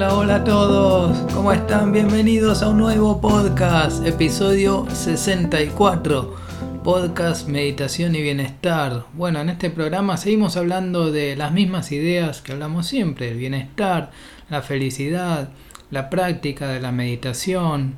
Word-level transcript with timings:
Hola, 0.00 0.14
hola 0.16 0.34
a 0.36 0.44
todos, 0.44 1.34
¿cómo 1.34 1.52
están? 1.52 1.92
Bienvenidos 1.92 2.62
a 2.62 2.70
un 2.70 2.78
nuevo 2.78 3.20
podcast, 3.20 4.02
episodio 4.06 4.86
64, 4.90 6.36
podcast 6.82 7.46
Meditación 7.46 8.14
y 8.14 8.22
Bienestar. 8.22 9.04
Bueno, 9.12 9.42
en 9.42 9.50
este 9.50 9.68
programa 9.68 10.16
seguimos 10.16 10.56
hablando 10.56 11.12
de 11.12 11.36
las 11.36 11.52
mismas 11.52 11.92
ideas 11.92 12.40
que 12.40 12.52
hablamos 12.52 12.86
siempre, 12.86 13.28
el 13.28 13.36
bienestar, 13.36 14.10
la 14.48 14.62
felicidad, 14.62 15.50
la 15.90 16.08
práctica 16.08 16.68
de 16.68 16.80
la 16.80 16.92
meditación. 16.92 17.96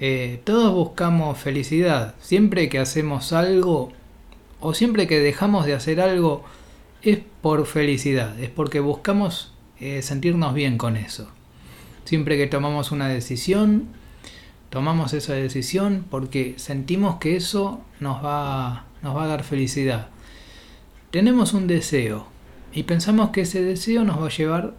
Eh, 0.00 0.40
todos 0.44 0.72
buscamos 0.72 1.36
felicidad, 1.36 2.14
siempre 2.22 2.70
que 2.70 2.78
hacemos 2.78 3.34
algo 3.34 3.92
o 4.60 4.72
siempre 4.72 5.06
que 5.06 5.18
dejamos 5.18 5.66
de 5.66 5.74
hacer 5.74 6.00
algo 6.00 6.42
es 7.02 7.18
por 7.42 7.66
felicidad, 7.66 8.40
es 8.40 8.48
porque 8.48 8.80
buscamos 8.80 9.52
eh, 9.80 10.02
sentirnos 10.02 10.54
bien 10.54 10.78
con 10.78 10.96
eso. 10.96 11.28
Siempre 12.04 12.36
que 12.36 12.46
tomamos 12.46 12.90
una 12.90 13.08
decisión, 13.08 13.88
tomamos 14.70 15.12
esa 15.12 15.34
decisión 15.34 16.04
porque 16.10 16.54
sentimos 16.56 17.16
que 17.16 17.36
eso 17.36 17.80
nos 18.00 18.24
va, 18.24 18.86
nos 19.02 19.16
va 19.16 19.24
a 19.24 19.28
dar 19.28 19.44
felicidad. 19.44 20.08
Tenemos 21.10 21.54
un 21.54 21.66
deseo 21.66 22.26
y 22.72 22.82
pensamos 22.84 23.30
que 23.30 23.42
ese 23.42 23.62
deseo 23.62 24.04
nos 24.04 24.20
va 24.20 24.26
a 24.26 24.30
llevar 24.30 24.74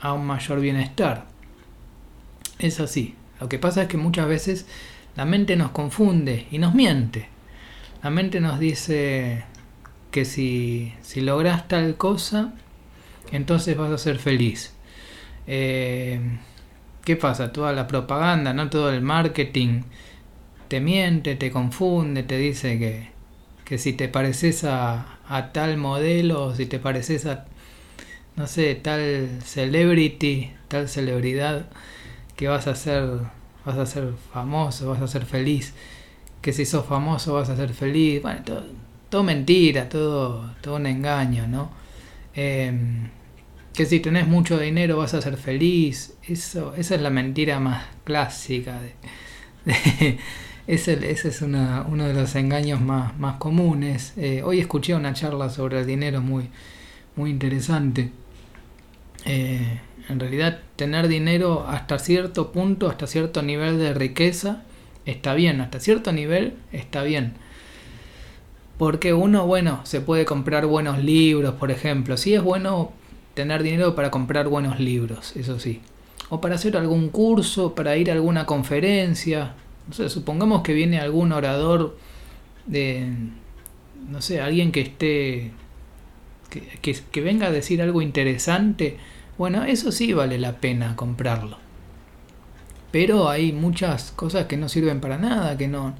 a 0.00 0.12
un 0.12 0.26
mayor 0.26 0.60
bienestar. 0.60 1.26
Es 2.58 2.80
así. 2.80 3.14
Lo 3.40 3.48
que 3.48 3.58
pasa 3.58 3.82
es 3.82 3.88
que 3.88 3.96
muchas 3.96 4.28
veces 4.28 4.66
la 5.16 5.24
mente 5.24 5.56
nos 5.56 5.70
confunde 5.70 6.46
y 6.50 6.58
nos 6.58 6.74
miente. 6.74 7.28
La 8.02 8.10
mente 8.10 8.40
nos 8.40 8.58
dice 8.58 9.44
que 10.10 10.24
si, 10.24 10.92
si 11.02 11.20
logras 11.20 11.68
tal 11.68 11.96
cosa, 11.96 12.52
entonces 13.32 13.76
vas 13.76 13.90
a 13.90 13.98
ser 13.98 14.18
feliz. 14.18 14.74
Eh, 15.46 16.20
¿Qué 17.04 17.16
pasa? 17.16 17.52
Toda 17.52 17.72
la 17.72 17.86
propaganda, 17.86 18.52
no 18.52 18.70
todo 18.70 18.90
el 18.92 19.00
marketing 19.02 19.82
te 20.68 20.80
miente, 20.80 21.34
te 21.36 21.50
confunde, 21.50 22.22
te 22.22 22.38
dice 22.38 22.78
que, 22.78 23.08
que 23.64 23.78
si 23.78 23.92
te 23.92 24.08
pareces 24.08 24.64
a, 24.64 25.18
a 25.28 25.52
tal 25.52 25.76
modelo, 25.78 26.54
si 26.54 26.66
te 26.66 26.78
pareces 26.78 27.26
a, 27.26 27.46
no 28.36 28.46
sé, 28.46 28.76
tal 28.76 29.28
celebrity, 29.44 30.52
tal 30.68 30.88
celebridad, 30.88 31.66
que 32.36 32.48
vas 32.48 32.66
a 32.68 32.74
ser, 32.74 33.04
vas 33.64 33.78
a 33.78 33.86
ser 33.86 34.12
famoso, 34.32 34.90
vas 34.90 35.02
a 35.02 35.08
ser 35.08 35.26
feliz, 35.26 35.74
que 36.42 36.52
si 36.52 36.64
sos 36.64 36.86
famoso 36.86 37.34
vas 37.34 37.48
a 37.50 37.56
ser 37.56 37.74
feliz, 37.74 38.22
bueno, 38.22 38.42
todo, 38.44 38.64
todo 39.08 39.22
mentira, 39.24 39.88
todo, 39.88 40.54
todo 40.62 40.76
un 40.76 40.86
engaño, 40.86 41.46
¿no? 41.48 41.70
Eh, 42.34 42.72
que 43.74 43.86
si 43.86 44.00
tenés 44.00 44.26
mucho 44.26 44.58
dinero 44.58 44.98
vas 44.98 45.14
a 45.14 45.20
ser 45.20 45.36
feliz. 45.36 46.14
Eso, 46.26 46.74
esa 46.76 46.94
es 46.94 47.00
la 47.00 47.10
mentira 47.10 47.60
más 47.60 47.86
clásica. 48.04 48.80
De, 48.80 50.18
ese, 50.66 51.10
es 51.10 51.42
uno 51.42 52.06
de 52.06 52.14
los 52.14 52.34
engaños 52.34 52.80
más, 52.80 53.18
más 53.18 53.36
comunes. 53.36 54.14
Eh, 54.16 54.42
hoy 54.44 54.60
escuché 54.60 54.94
una 54.94 55.12
charla 55.12 55.50
sobre 55.50 55.80
el 55.80 55.86
dinero 55.86 56.20
muy, 56.20 56.48
muy 57.16 57.30
interesante. 57.30 58.10
Eh, 59.24 59.80
en 60.08 60.18
realidad 60.18 60.60
tener 60.76 61.08
dinero 61.08 61.66
hasta 61.68 61.98
cierto 61.98 62.52
punto, 62.52 62.88
hasta 62.88 63.06
cierto 63.06 63.42
nivel 63.42 63.78
de 63.78 63.94
riqueza, 63.94 64.64
está 65.06 65.34
bien. 65.34 65.60
Hasta 65.60 65.78
cierto 65.78 66.12
nivel 66.12 66.54
está 66.72 67.02
bien. 67.02 67.34
Porque 68.78 69.12
uno, 69.12 69.46
bueno, 69.46 69.80
se 69.84 70.00
puede 70.00 70.24
comprar 70.24 70.66
buenos 70.66 70.98
libros, 71.04 71.54
por 71.54 71.70
ejemplo. 71.70 72.16
Sí 72.16 72.34
es 72.34 72.42
bueno 72.42 72.92
tener 73.40 73.62
dinero 73.62 73.94
para 73.94 74.10
comprar 74.10 74.48
buenos 74.48 74.78
libros, 74.80 75.34
eso 75.34 75.58
sí. 75.58 75.80
O 76.28 76.42
para 76.42 76.56
hacer 76.56 76.76
algún 76.76 77.08
curso, 77.08 77.74
para 77.74 77.96
ir 77.96 78.10
a 78.10 78.12
alguna 78.12 78.44
conferencia. 78.44 79.54
Supongamos 79.90 80.60
que 80.60 80.74
viene 80.74 81.00
algún 81.00 81.32
orador 81.32 81.96
de, 82.66 83.08
no 84.10 84.20
sé, 84.20 84.42
alguien 84.42 84.72
que 84.72 84.82
esté, 84.82 85.52
que, 86.50 86.94
que, 87.10 87.20
venga 87.22 87.46
a 87.46 87.50
decir 87.50 87.80
algo 87.80 88.02
interesante. 88.02 88.98
Bueno, 89.38 89.64
eso 89.64 89.90
sí 89.90 90.12
vale 90.12 90.38
la 90.38 90.58
pena 90.60 90.96
comprarlo. 90.96 91.56
Pero 92.92 93.30
hay 93.30 93.52
muchas 93.52 94.12
cosas 94.12 94.44
que 94.44 94.58
no 94.58 94.68
sirven 94.68 95.00
para 95.00 95.16
nada, 95.16 95.56
que 95.56 95.66
no, 95.66 95.94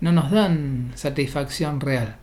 no 0.00 0.12
nos 0.12 0.30
dan 0.30 0.92
satisfacción 0.94 1.80
real. 1.82 2.16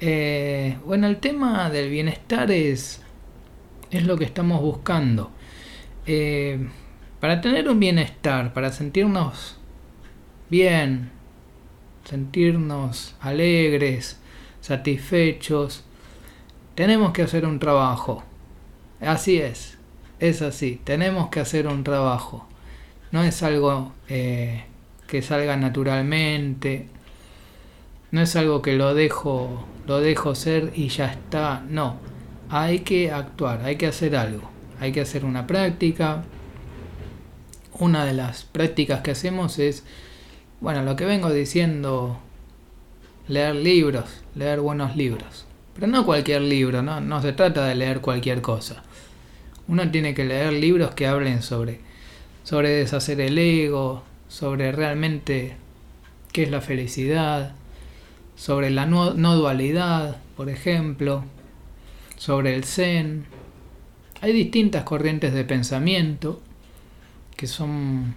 Eh, 0.00 0.76
bueno, 0.84 1.06
el 1.06 1.18
tema 1.18 1.70
del 1.70 1.88
bienestar 1.88 2.50
es 2.50 3.05
es 3.90 4.04
lo 4.04 4.16
que 4.16 4.24
estamos 4.24 4.60
buscando. 4.60 5.30
Eh, 6.06 6.68
para 7.20 7.40
tener 7.40 7.68
un 7.68 7.80
bienestar, 7.80 8.52
para 8.52 8.72
sentirnos 8.72 9.58
bien, 10.48 11.10
sentirnos 12.04 13.16
alegres, 13.20 14.20
satisfechos, 14.60 15.84
tenemos 16.74 17.12
que 17.12 17.22
hacer 17.22 17.46
un 17.46 17.58
trabajo. 17.58 18.22
Así 19.00 19.38
es, 19.38 19.78
es 20.20 20.42
así, 20.42 20.80
tenemos 20.84 21.28
que 21.28 21.40
hacer 21.40 21.66
un 21.66 21.84
trabajo. 21.84 22.46
No 23.12 23.22
es 23.24 23.42
algo 23.42 23.92
eh, 24.08 24.64
que 25.06 25.22
salga 25.22 25.56
naturalmente, 25.56 26.86
no 28.10 28.20
es 28.20 28.36
algo 28.36 28.62
que 28.62 28.74
lo 28.76 28.94
dejo, 28.94 29.66
lo 29.86 30.00
dejo 30.00 30.34
ser 30.34 30.72
y 30.74 30.88
ya 30.88 31.06
está, 31.06 31.64
no 31.68 32.15
hay 32.48 32.80
que 32.80 33.10
actuar, 33.10 33.62
hay 33.64 33.76
que 33.76 33.86
hacer 33.86 34.16
algo, 34.16 34.48
hay 34.80 34.92
que 34.92 35.00
hacer 35.00 35.24
una 35.24 35.46
práctica. 35.46 36.24
Una 37.78 38.04
de 38.04 38.14
las 38.14 38.44
prácticas 38.44 39.00
que 39.02 39.10
hacemos 39.10 39.58
es, 39.58 39.84
bueno, 40.60 40.82
lo 40.82 40.96
que 40.96 41.04
vengo 41.04 41.30
diciendo, 41.30 42.18
leer 43.28 43.54
libros, 43.56 44.22
leer 44.34 44.60
buenos 44.60 44.96
libros. 44.96 45.44
Pero 45.74 45.86
no 45.86 46.06
cualquier 46.06 46.40
libro, 46.42 46.82
no, 46.82 47.00
no 47.00 47.20
se 47.20 47.34
trata 47.34 47.66
de 47.66 47.74
leer 47.74 48.00
cualquier 48.00 48.40
cosa. 48.40 48.82
Uno 49.68 49.90
tiene 49.90 50.14
que 50.14 50.24
leer 50.24 50.54
libros 50.54 50.94
que 50.94 51.06
hablen 51.06 51.42
sobre, 51.42 51.80
sobre 52.44 52.70
deshacer 52.70 53.20
el 53.20 53.36
ego, 53.36 54.04
sobre 54.28 54.72
realmente 54.72 55.56
qué 56.32 56.44
es 56.44 56.50
la 56.50 56.62
felicidad, 56.62 57.52
sobre 58.36 58.70
la 58.70 58.86
no 58.86 59.12
dualidad, 59.12 60.16
por 60.36 60.48
ejemplo, 60.48 61.24
sobre 62.16 62.54
el 62.54 62.64
Zen. 62.64 63.26
Hay 64.20 64.32
distintas 64.32 64.84
corrientes 64.84 65.32
de 65.32 65.44
pensamiento 65.44 66.40
que 67.36 67.46
son, 67.46 68.14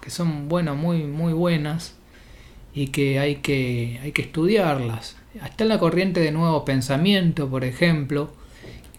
que 0.00 0.10
son 0.10 0.48
bueno, 0.48 0.74
muy, 0.74 1.04
muy 1.04 1.32
buenas 1.32 1.94
y 2.74 2.88
que 2.88 3.18
hay, 3.18 3.36
que 3.36 4.00
hay 4.02 4.12
que 4.12 4.22
estudiarlas. 4.22 5.16
Está 5.44 5.64
la 5.64 5.78
corriente 5.78 6.20
de 6.20 6.32
nuevo 6.32 6.64
pensamiento, 6.64 7.48
por 7.48 7.64
ejemplo. 7.64 8.32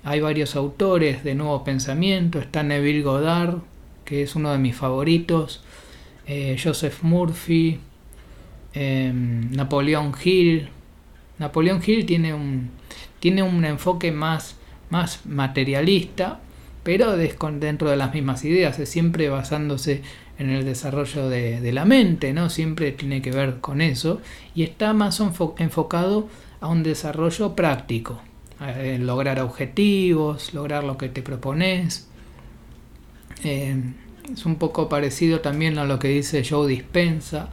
Hay 0.04 0.22
varios 0.22 0.56
autores 0.56 1.24
de 1.24 1.36
nuevo 1.36 1.64
pensamiento. 1.64 2.40
Está 2.40 2.64
Neville 2.64 3.02
Goddard, 3.02 3.58
que 4.06 4.22
es 4.22 4.36
uno 4.36 4.52
de 4.52 4.58
mis 4.58 4.76
favoritos. 4.76 5.64
Eh, 6.28 6.58
Joseph 6.62 7.02
Murphy. 7.02 7.80
Eh, 8.74 9.12
Napoleón 9.14 10.14
Hill. 10.24 10.70
Napoleón 11.40 11.82
Hill 11.86 12.06
tiene 12.06 12.34
un, 12.34 12.70
tiene 13.20 13.44
un 13.44 13.66
enfoque 13.66 14.12
más, 14.12 14.56
más 14.90 15.26
materialista, 15.26 16.40
pero 16.84 17.18
dentro 17.18 17.90
de 17.90 17.98
las 17.98 18.14
mismas 18.14 18.44
ideas, 18.46 18.80
es 18.80 18.90
siempre 18.90 19.30
basándose 19.30 20.02
en 20.38 20.50
el 20.50 20.66
desarrollo 20.66 21.30
de, 21.30 21.72
la 21.74 21.86
mente, 21.86 22.34
¿no? 22.34 22.50
Siempre 22.50 22.92
tiene 22.94 23.22
que 23.22 23.32
ver 23.32 23.60
con 23.60 23.82
eso, 23.82 24.22
y 24.56 24.64
está 24.64 24.94
más 24.94 25.22
enfocado 25.58 26.30
a 26.62 26.68
un 26.68 26.82
desarrollo 26.84 27.56
práctico, 27.56 28.22
en 28.62 29.06
lograr 29.06 29.40
objetivos, 29.40 30.54
lograr 30.54 30.84
lo 30.84 30.98
que 30.98 31.10
te 31.10 31.22
propones. 31.22 32.08
Eh, 33.44 33.76
es 34.34 34.46
un 34.46 34.56
poco 34.56 34.90
parecido 34.90 35.42
también 35.42 35.78
a 35.78 35.86
lo 35.86 36.00
que 36.00 36.10
dice 36.10 36.44
Joe 36.48 36.68
Dispensa, 36.68 37.50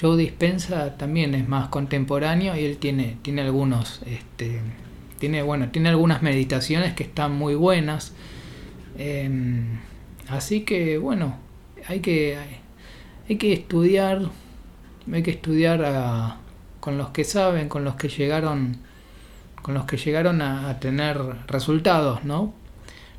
Joe 0.00 0.16
Dispensa 0.16 0.96
también 0.96 1.34
es 1.34 1.48
más 1.48 1.68
contemporáneo 1.68 2.56
y 2.56 2.64
él 2.64 2.78
tiene, 2.78 3.18
tiene 3.22 3.42
algunos, 3.42 4.00
este, 4.06 4.60
tiene, 5.18 5.42
bueno, 5.42 5.70
tiene 5.70 5.88
algunas 5.88 6.22
meditaciones 6.22 6.94
que 6.94 7.02
están 7.02 7.32
muy 7.32 7.56
buenas. 7.56 8.12
Em, 8.96 9.80
así 10.28 10.60
que 10.60 10.98
bueno, 10.98 11.36
hay 11.88 11.98
que, 12.00 12.38
hay, 13.28 13.36
que 13.36 13.52
estudiar, 13.52 14.30
hay 15.12 15.22
que 15.24 15.32
estudiar 15.32 16.36
con 16.78 16.96
los 16.96 17.08
que 17.08 17.24
saben, 17.24 17.68
con 17.68 17.84
los 17.84 17.96
que 17.96 18.08
llegaron, 18.08 18.76
con 19.62 19.74
los 19.74 19.84
que 19.84 19.96
llegaron 19.96 20.42
a, 20.42 20.70
a 20.70 20.78
tener 20.78 21.18
resultados, 21.48 22.24
¿no? 22.24 22.54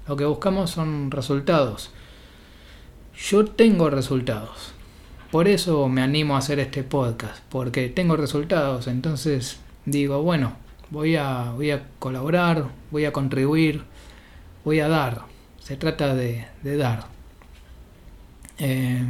Lo 0.07 0.15
que 0.15 0.23
buscamos 0.23 0.71
son 0.71 1.11
resultados. 1.11 1.91
Yo 3.17 3.45
tengo 3.45 3.89
resultados 3.89 4.78
por 5.31 5.47
eso 5.47 5.87
me 5.87 6.01
animo 6.01 6.35
a 6.35 6.39
hacer 6.39 6.59
este 6.59 6.83
podcast, 6.83 7.43
porque 7.49 7.89
tengo 7.89 8.15
resultados, 8.15 8.87
entonces 8.87 9.59
digo, 9.85 10.23
bueno, 10.23 10.53
voy 10.89 11.15
a, 11.15 11.51
voy 11.51 11.71
a 11.71 11.83
colaborar, 11.99 12.65
voy 12.91 13.05
a 13.05 13.13
contribuir, 13.13 13.83
voy 14.65 14.79
a 14.79 14.87
dar. 14.87 15.23
se 15.59 15.77
trata 15.77 16.15
de, 16.15 16.47
dar. 16.63 17.05
Eh, 18.57 19.05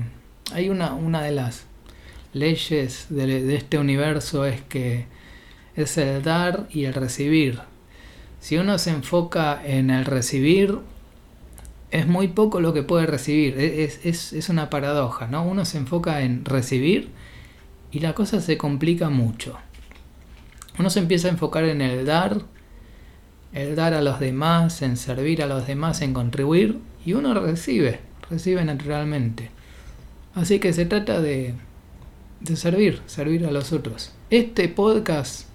hay 0.52 0.70
una, 0.70 0.94
una 0.94 1.22
de 1.22 1.32
las 1.32 1.66
leyes 2.34 3.08
de, 3.10 3.56
este 3.56 3.78
universo 3.78 4.46
es 4.46 4.62
que 4.62 5.06
es 5.76 5.98
el 5.98 6.22
dar 6.22 6.68
y 6.70 6.86
el 6.86 6.94
recibir. 6.94 7.60
Si 8.40 8.58
uno 8.58 8.78
se 8.78 8.92
enfoca 8.92 9.62
en 9.66 9.90
el 9.90 10.06
recibir, 10.06 10.80
es 11.92 12.08
muy 12.08 12.30
poco 12.30 12.62
lo 12.62 12.74
que 12.74 12.84
puede 12.84 13.06
recibir. 13.06 13.60
E, 13.60 13.84
es, 13.84 14.34
es, 14.34 14.50
una 14.50 14.70
paradoja, 14.70 15.28
¿no? 15.28 15.44
Uno 15.44 15.66
se 15.66 15.78
enfoca 15.78 16.22
en 16.22 16.46
recibir 16.46 17.10
y 17.92 18.00
la 18.00 18.14
cosa 18.14 18.42
se 18.42 18.58
complica 18.58 19.10
mucho. 19.10 19.58
Uno 20.78 20.90
se 20.90 21.00
empieza 21.00 21.28
a 21.28 21.32
enfocar 21.32 21.66
en 21.66 21.82
el 21.82 22.06
dar, 22.06 22.42
el 23.54 23.76
dar 23.76 23.94
a 23.94 24.02
los 24.02 24.20
demás, 24.20 24.82
en 24.82 24.98
servir 24.98 25.44
a 25.44 25.48
los 25.48 25.68
demás, 25.68 26.02
en 26.02 26.14
contribuir, 26.14 26.80
y 27.06 27.14
uno 27.14 27.34
recibe, 27.34 28.00
recibe 28.30 28.64
naturalmente. 28.64 29.52
Así 30.36 30.60
que 30.60 30.72
se 30.72 30.86
trata 30.86 31.20
de 31.20 31.56
de 32.40 32.56
servir, 32.56 33.02
servir 33.06 33.46
a 33.46 33.52
los 33.52 33.74
otros. 33.74 34.12
Este 34.30 34.70
podcast, 34.70 35.48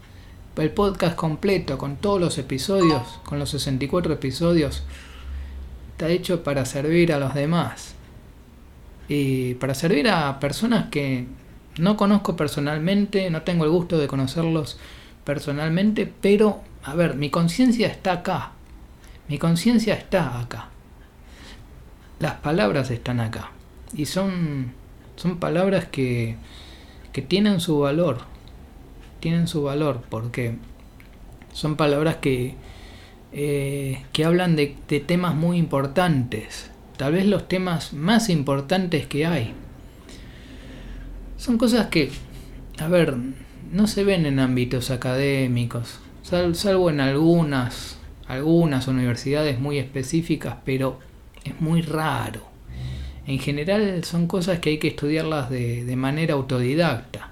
el 0.57 0.71
podcast 0.71 1.17
completo, 1.17 1.79
con 1.79 1.97
todos 1.97 2.21
los 2.21 2.39
episodios, 2.39 3.03
con 3.25 3.39
los 3.39 3.51
64 3.51 4.15
episodios, 4.15 4.83
está 5.95 6.09
hecho 6.09 6.43
para 6.43 6.65
servir 6.67 7.13
a 7.13 7.19
los 7.19 7.35
demás. 7.35 7.95
Y 9.09 9.55
para 9.55 9.75
servir 9.75 10.09
a 10.09 10.39
personas 10.41 10.91
que 10.91 11.27
no 11.79 11.97
conozco 11.97 12.37
personalmente, 12.37 13.31
no 13.31 13.43
tengo 13.43 13.65
el 13.65 13.71
gusto 13.71 13.99
de 13.99 14.07
conocerlos 14.07 14.79
personalmente, 15.25 16.13
pero, 16.21 16.61
a 16.83 16.95
ver, 16.95 17.17
mi 17.17 17.31
conciencia 17.31 17.89
está 17.89 18.13
acá. 18.13 18.53
Mi 19.29 19.39
conciencia 19.39 19.95
está 19.95 20.41
acá. 20.41 20.69
Las 22.19 22.35
palabras 22.35 22.91
están 22.91 23.21
acá. 23.21 23.51
Y 23.97 24.07
son, 24.07 24.73
son 25.17 25.39
palabras 25.39 25.87
que 25.87 26.37
que 27.15 27.23
tienen 27.23 27.61
su 27.61 27.79
valor, 27.79 28.19
tienen 29.21 29.47
su 29.47 29.63
valor 29.63 30.03
porque 30.11 30.57
son 31.53 31.77
palabras 31.77 32.17
que, 32.17 32.57
eh, 33.35 34.03
que 34.13 34.25
hablan 34.25 34.57
de, 34.57 34.77
de 34.89 35.01
temas 35.01 35.35
muy 35.35 35.59
importantes, 35.59 36.71
tal 36.97 37.13
vez 37.13 37.27
los 37.27 37.49
temas 37.49 37.93
más 37.93 38.31
importantes 38.31 39.07
que 39.07 39.27
hay. 39.27 39.53
Son 41.37 41.59
cosas 41.59 41.89
que, 41.89 42.11
a 42.79 42.89
ver, 42.89 43.17
no 43.71 43.87
se 43.87 44.05
ven 44.05 44.25
en 44.25 44.39
ámbitos 44.39 44.91
académicos, 44.91 45.99
salvo 46.23 46.89
en 46.89 47.01
algunas, 47.01 47.99
algunas 48.27 48.89
universidades 48.89 49.59
muy 49.61 49.79
específicas, 49.79 50.57
pero 50.65 50.99
es 51.45 51.61
muy 51.61 51.83
raro 51.83 52.55
en 53.27 53.39
general 53.39 54.05
son 54.05 54.27
cosas 54.27 54.59
que 54.59 54.71
hay 54.71 54.79
que 54.79 54.89
estudiarlas 54.89 55.49
de, 55.49 55.95
manera 55.97 56.35
autodidacta. 56.35 57.31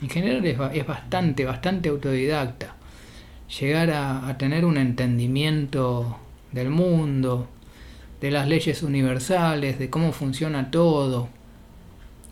En 0.00 0.08
general 0.08 0.44
es, 0.44 0.86
bastante, 0.86 1.44
bastante 1.44 1.90
autodidacta. 1.90 2.74
Llegar 3.60 3.90
a, 3.90 4.36
tener 4.38 4.64
un 4.64 4.78
entendimiento 4.78 6.18
del 6.52 6.70
mundo, 6.70 7.48
de 8.20 8.30
las 8.30 8.48
leyes 8.48 8.82
universales, 8.82 9.78
de 9.78 9.90
cómo 9.90 10.12
funciona 10.12 10.70
todo. 10.70 11.28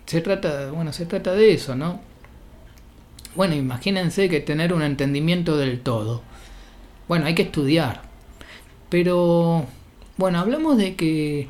Se 0.06 0.22
trata, 0.22 0.70
bueno, 0.70 0.92
se 0.92 1.04
trata 1.06 1.34
de 1.34 1.52
eso, 1.52 1.76
¿no? 1.76 2.00
Bueno, 3.36 3.54
imagínense 3.54 4.28
que 4.28 4.40
tener 4.40 4.72
un 4.72 4.82
entendimiento 4.82 5.56
del 5.56 5.80
todo. 5.80 6.22
Bueno, 7.06 7.26
hay 7.26 7.34
que 7.34 7.42
estudiar. 7.42 8.02
Pero, 8.88 9.66
bueno, 10.16 10.38
hablamos 10.40 10.78
de 10.78 10.96
que 10.96 11.48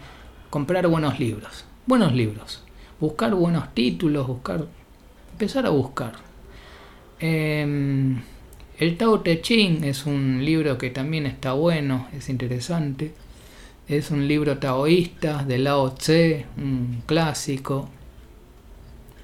comprar 0.51 0.87
buenos 0.89 1.21
libros. 1.21 1.65
Buenos 1.87 2.13
libros. 2.13 2.63
Buscar 2.99 3.35
buenos 3.35 3.73
títulos, 3.73 4.27
buscar. 4.27 4.67
Empezar 5.33 5.65
a 5.65 5.71
buscar. 5.71 6.13
Em, 7.19 8.21
el 8.81 8.97
Tao 8.97 9.21
Te 9.21 9.41
Ching 9.41 9.85
es 9.85 10.07
un 10.07 10.45
libro 10.45 10.77
que 10.77 10.91
también 10.91 11.27
está 11.27 11.53
bueno, 11.53 12.09
es 12.13 12.29
interesante. 12.29 13.13
Es 13.87 14.11
un 14.11 14.27
libro 14.27 14.59
taoísta 14.59 15.45
de 15.45 15.59
Lao 15.59 15.93
Tse, 15.93 16.47
un 16.57 17.03
clásico. 17.07 17.89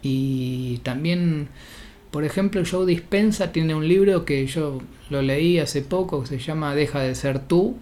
Y 0.02 0.78
también, 0.84 1.48
por 2.10 2.24
ejemplo, 2.24 2.62
Joe 2.70 2.86
Dispensa 2.86 3.50
tiene 3.50 3.74
un 3.74 3.88
libro 3.88 4.24
que 4.24 4.46
yo 4.46 4.80
lo 5.10 5.22
leí 5.22 5.58
hace 5.58 5.82
poco 5.82 6.22
que 6.22 6.28
se 6.28 6.38
llama 6.38 6.74
Deja 6.74 7.00
de 7.00 7.14
ser 7.14 7.40
tú, 7.40 7.76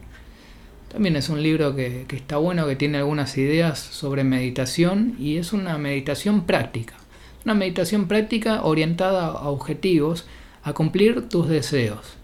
también 0.94 1.17
es 1.17 1.29
un 1.29 1.43
libro 1.43 1.75
que, 1.75 2.06
está 2.09 2.37
bueno, 2.37 2.69
que 2.69 2.77
tiene 2.77 2.99
algunas 2.99 3.37
ideas 3.37 3.81
sobre 3.81 4.23
meditación 4.23 5.17
y 5.19 5.38
es 5.38 5.53
una 5.53 5.77
meditación 5.77 6.44
práctica. 6.47 6.94
Una 7.44 7.55
meditación 7.55 8.06
práctica 8.06 8.62
orientada 8.62 9.27
a 9.27 9.49
objetivos, 9.49 10.25
a 10.65 10.73
cumplir 10.73 11.29
tus 11.29 11.49
deseos. 11.49 12.17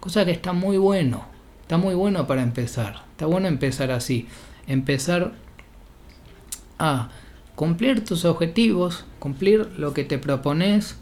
Cosa 0.00 0.24
que 0.24 0.32
está 0.32 0.52
muy 0.52 0.76
bueno. 0.76 1.24
Está 1.62 1.78
muy 1.78 1.94
bueno 1.94 2.26
para 2.26 2.42
empezar. 2.42 3.04
Está 3.12 3.26
bueno 3.26 3.48
empezar 3.48 3.90
así. 3.90 4.28
Empezar 4.66 5.32
a 6.78 7.08
cumplir 7.54 8.04
tus 8.04 8.24
objetivos, 8.24 9.06
cumplir 9.18 9.70
lo 9.78 9.94
que 9.94 10.04
te 10.04 10.18
propones 10.18 10.98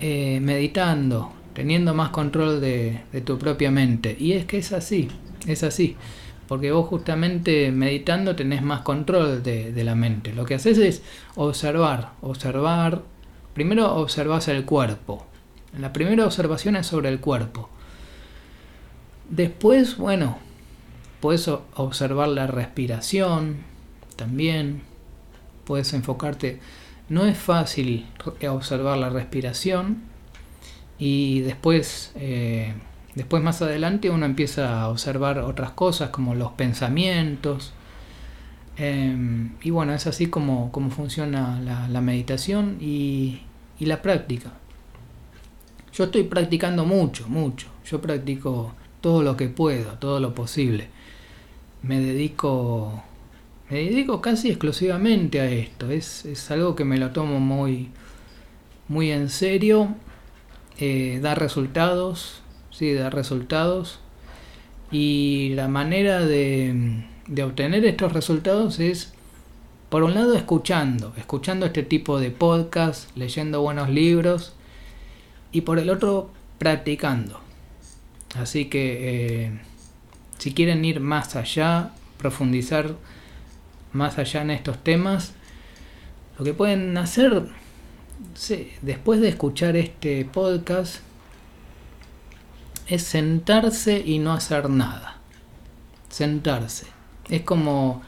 eh, 0.00 0.40
meditando, 0.42 1.32
teniendo 1.54 1.94
más 1.94 2.10
control 2.10 2.60
de 2.60 3.00
tu 3.24 3.38
propia 3.38 3.70
mente. 3.70 4.14
Y 4.18 4.32
es 4.32 4.44
que 4.44 4.58
es 4.58 4.72
así 4.72 5.08
es 5.46 5.62
así. 5.62 5.96
Porque 6.48 6.70
vos 6.70 6.86
justamente 6.86 7.72
meditando 7.72 8.36
tenés 8.36 8.62
más 8.62 8.82
control 8.82 9.42
de, 9.42 9.72
la 9.84 9.94
mente. 9.94 10.32
Lo 10.32 10.44
que 10.44 10.54
haces 10.54 10.78
es 10.78 11.02
observar, 11.34 12.12
observar. 12.20 13.02
Primero 13.52 13.94
observas 13.96 14.46
el 14.48 14.64
cuerpo. 14.64 15.26
La 15.78 15.92
primera 15.92 16.24
observación 16.24 16.76
es 16.76 16.86
sobre 16.86 17.08
el 17.08 17.20
cuerpo. 17.20 17.68
Después, 19.28 19.96
bueno, 19.96 20.38
puedes 21.20 21.48
observar 21.48 22.28
la 22.28 22.46
respiración 22.46 23.58
también. 24.16 24.82
Puedes 25.64 25.92
enfocarte. 25.92 26.60
No 27.08 27.26
es 27.26 27.36
fácil 27.38 28.06
observar 28.48 28.98
la 28.98 29.10
respiración 29.10 30.02
y 30.98 31.40
después 31.40 32.12
eh, 32.16 32.74
Después 33.16 33.42
más 33.42 33.62
adelante 33.62 34.10
uno 34.10 34.26
empieza 34.26 34.82
a 34.82 34.90
observar 34.90 35.38
otras 35.38 35.70
cosas 35.70 36.10
como 36.10 36.34
los 36.34 36.52
pensamientos. 36.52 37.72
Em, 38.76 39.52
y 39.62 39.70
bueno, 39.70 39.94
es 39.94 40.06
así 40.06 40.26
como, 40.26 40.70
como 40.70 40.90
funciona 40.90 41.58
la, 41.88 42.00
meditación 42.02 42.76
y, 42.78 43.40
y, 43.80 43.86
la 43.86 44.02
práctica. 44.02 44.52
Yo 45.96 46.04
estoy 46.04 46.24
practicando 46.24 46.84
mucho, 46.84 47.26
mucho. 47.26 47.68
Yo 47.90 48.02
practico 48.02 48.74
todo 49.00 49.22
lo 49.22 49.34
que 49.34 49.48
puedo, 49.48 49.92
todo 49.92 50.20
lo 50.20 50.34
posible. 50.34 50.88
Me 51.82 52.00
dedico, 52.00 53.02
me 53.70 53.78
dedico 53.78 54.20
casi 54.20 54.50
exclusivamente 54.50 55.40
a 55.40 55.48
esto. 55.48 55.90
Es, 55.90 56.26
es 56.26 56.50
algo 56.50 56.76
que 56.76 56.84
me 56.84 56.98
lo 56.98 57.12
tomo 57.12 57.40
muy, 57.40 57.88
muy 58.88 59.10
en 59.10 59.30
serio. 59.30 59.94
Eh, 60.78 61.18
da 61.22 61.34
resultados, 61.34 62.42
¿sí? 62.70 62.92
dar 62.92 63.14
resultados. 63.14 64.00
Y 64.92 65.54
la 65.54 65.66
manera 65.66 66.20
de, 66.20 67.04
de 67.26 67.42
obtener 67.42 67.86
estos 67.86 68.12
resultados 68.12 68.80
es, 68.80 69.14
por 69.88 70.02
un 70.02 70.12
lado, 70.12 70.34
escuchando, 70.34 71.14
escuchando 71.16 71.64
este 71.64 71.84
tipo 71.84 72.20
de 72.20 72.30
podcast, 72.32 73.16
leyendo 73.16 73.62
buenos 73.62 73.88
libros, 73.88 74.55
y 75.56 75.62
por 75.62 75.78
el 75.78 75.88
otro, 75.88 76.30
practicando. 76.58 77.40
Así 78.38 78.66
que 78.66 79.44
eh, 79.46 79.60
si 80.36 80.52
quieren 80.52 80.84
ir 80.84 81.00
más 81.00 81.34
allá, 81.34 81.92
profundizar 82.18 82.94
más 83.92 84.18
allá 84.18 84.42
en 84.42 84.50
estos 84.50 84.84
temas, 84.84 85.32
lo 86.38 86.44
que 86.44 86.52
pueden 86.52 86.98
hacer, 86.98 87.48
después 88.82 89.22
de 89.22 89.28
escuchar 89.28 89.76
este 89.76 90.26
podcast, 90.26 90.96
es 92.86 93.02
sentarse 93.02 94.02
y 94.04 94.18
no 94.18 94.34
hacer 94.34 94.68
nada. 94.68 95.16
Sentarse. 96.10 96.88
Es 97.30 97.40
como, 97.40 98.02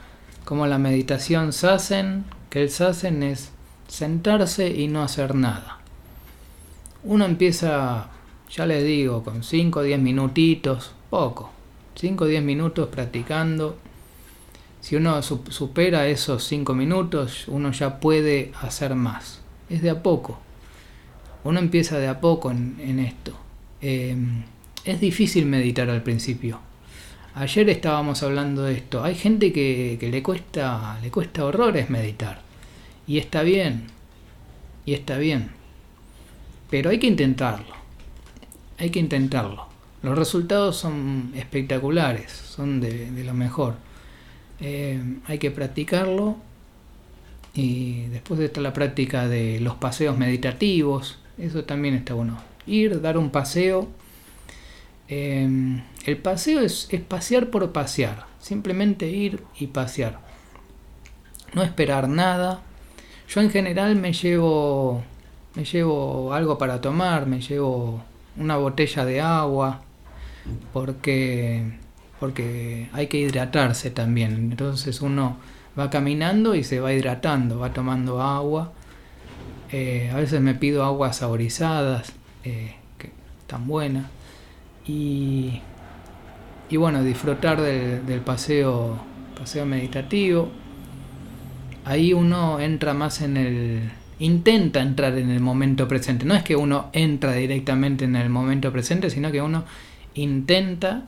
como 0.44 0.66
la 0.66 0.76
meditación 0.76 1.54
Sassen, 1.54 2.26
que 2.50 2.60
el 2.60 2.68
Sassen 2.68 3.22
es 3.22 3.52
sentarse 3.88 4.68
y 4.68 4.88
no 4.88 5.02
hacer 5.02 5.34
nada. 5.34 5.77
Uno 7.04 7.24
empieza, 7.24 8.08
ya 8.50 8.66
les 8.66 8.84
digo, 8.84 9.22
con 9.22 9.44
5 9.44 9.80
o 9.80 9.82
10 9.82 10.00
minutitos, 10.00 10.92
poco, 11.10 11.50
5 11.94 12.24
o 12.24 12.26
10 12.26 12.42
minutos 12.42 12.88
practicando. 12.88 13.76
Si 14.80 14.96
uno 14.96 15.20
supera 15.22 16.06
esos 16.08 16.44
5 16.44 16.74
minutos, 16.74 17.46
uno 17.48 17.72
ya 17.72 18.00
puede 18.00 18.52
hacer 18.60 18.94
más. 18.94 19.40
Es 19.70 19.82
de 19.82 19.90
a 19.90 20.02
poco. 20.02 20.38
Uno 21.44 21.60
empieza 21.60 21.98
de 21.98 22.08
a 22.08 22.20
poco 22.20 22.50
en, 22.50 22.98
esto. 22.98 23.32
Em, 23.80 24.42
es 24.84 25.00
difícil 25.00 25.46
meditar 25.46 25.88
al 25.90 26.02
principio. 26.02 26.60
Ayer 27.34 27.68
estábamos 27.70 28.22
hablando 28.22 28.62
de 28.64 28.74
esto. 28.74 29.04
Hay 29.04 29.14
gente 29.14 29.52
que, 29.52 29.96
que 30.00 30.10
le 30.10 30.22
cuesta 30.22 30.98
le 31.00 31.10
cuesta 31.10 31.44
horrores 31.44 31.90
meditar. 31.90 32.42
Y 33.06 33.18
está 33.18 33.42
bien. 33.42 33.86
Y 34.84 34.94
está 34.94 35.18
bien. 35.18 35.57
Pero 36.70 36.90
hay 36.90 36.98
que 36.98 37.06
intentarlo. 37.06 37.74
Hay 38.78 38.90
que 38.90 39.00
intentarlo. 39.00 39.66
Los 40.02 40.16
resultados 40.16 40.76
son 40.76 41.32
espectaculares, 41.34 42.30
son 42.32 42.80
de, 42.80 43.10
lo 43.24 43.34
mejor. 43.34 43.74
Eh, 44.60 45.00
hay 45.26 45.38
que 45.38 45.50
practicarlo 45.50 46.36
y 47.54 48.02
después 48.06 48.38
está 48.40 48.60
la 48.60 48.72
práctica 48.72 49.28
de 49.28 49.60
los 49.60 49.74
paseos 49.76 50.16
meditativos, 50.16 51.18
eso 51.38 51.64
también 51.64 51.94
está 51.94 52.14
bueno. 52.14 52.38
Ir, 52.66 53.00
dar 53.00 53.18
un 53.18 53.30
paseo. 53.30 53.88
Eh, 55.08 55.80
el 56.04 56.16
paseo 56.18 56.60
es 56.60 56.88
pasear 57.08 57.50
por 57.50 57.72
pasear, 57.72 58.26
simplemente 58.38 59.08
ir 59.08 59.42
y 59.58 59.68
pasear. 59.68 60.20
No 61.54 61.62
esperar 61.62 62.08
nada. 62.08 62.62
Yo 63.28 63.40
en 63.40 63.50
general 63.50 63.96
me 63.96 64.12
llevo, 64.12 65.02
me 65.58 65.64
llevo 65.64 66.32
algo 66.32 66.56
para 66.56 66.80
tomar, 66.80 67.26
me 67.26 67.40
llevo 67.40 68.00
una 68.36 68.56
botella 68.56 69.04
de 69.04 69.20
agua, 69.20 69.80
porque, 70.72 71.72
porque 72.20 72.88
hay 72.92 73.08
que 73.08 73.18
hidratarse 73.18 73.90
también. 73.90 74.34
Entonces 74.52 75.00
uno 75.00 75.36
va 75.76 75.90
caminando 75.90 76.54
y 76.54 76.62
se 76.62 76.78
va 76.78 76.92
hidratando, 76.92 77.58
va 77.58 77.72
tomando 77.72 78.22
agua. 78.22 78.70
Eh, 79.72 80.08
a 80.12 80.16
veces 80.18 80.40
me 80.40 80.54
pido 80.54 80.84
aguas 80.84 81.16
saborizadas, 81.16 82.12
eh, 82.44 82.76
que 82.96 83.10
están 83.40 83.66
buenas. 83.66 84.06
Y, 84.86 85.60
y 86.70 86.76
bueno, 86.76 87.02
disfrutar 87.02 87.60
del, 87.60 88.06
del, 88.06 88.20
paseo, 88.20 88.96
paseo 89.36 89.66
meditativo. 89.66 90.50
Ahí 91.84 92.12
uno 92.12 92.60
entra 92.60 92.94
más 92.94 93.22
en 93.22 93.36
el... 93.36 93.97
Intenta 94.20 94.80
entrar 94.80 95.16
en 95.16 95.30
el 95.30 95.40
momento 95.40 95.86
presente. 95.86 96.24
No 96.24 96.34
es 96.34 96.42
que 96.42 96.56
uno 96.56 96.90
entra 96.92 97.32
directamente 97.32 98.04
en 98.04 98.16
el 98.16 98.28
momento 98.28 98.72
presente, 98.72 99.10
sino 99.10 99.30
que 99.30 99.40
uno 99.40 99.64
intenta 100.14 101.04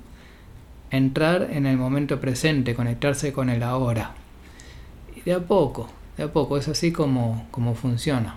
entrar 0.90 1.48
en 1.52 1.66
el 1.66 1.76
momento 1.76 2.20
presente, 2.20 2.74
conectarse 2.74 3.32
con 3.32 3.50
el 3.50 3.62
ahora. 3.62 4.14
Y 5.16 5.22
de 5.22 5.34
a 5.34 5.40
poco, 5.40 5.88
de 6.16 6.24
a 6.24 6.32
poco, 6.32 6.56
es 6.56 6.68
así 6.68 6.92
como, 6.92 7.46
como 7.50 7.74
funciona. 7.74 8.36